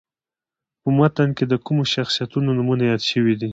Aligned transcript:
په 0.81 0.89
متن 0.97 1.29
کې 1.37 1.45
د 1.47 1.53
کومو 1.65 1.83
شخصیتونو 1.93 2.49
نومونه 2.57 2.83
یاد 2.91 3.01
شوي 3.11 3.33
دي. 3.41 3.49